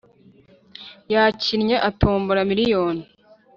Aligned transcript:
Yakinnye 1.13 1.75
atombora 1.89 2.41
miriyoni 2.49 3.03